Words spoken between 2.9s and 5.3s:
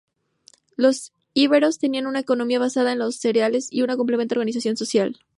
en los cereales y una completa organización social.